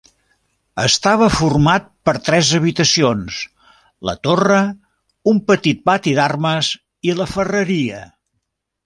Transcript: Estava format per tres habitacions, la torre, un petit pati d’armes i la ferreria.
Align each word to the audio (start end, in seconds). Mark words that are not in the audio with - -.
Estava 0.83 1.25
format 1.33 1.83
per 2.09 2.15
tres 2.29 2.49
habitacions, 2.59 3.37
la 4.09 4.15
torre, 4.29 4.63
un 5.33 5.43
petit 5.53 5.85
pati 5.91 6.15
d’armes 6.21 6.73
i 7.11 7.15
la 7.21 7.29
ferreria. 7.35 8.03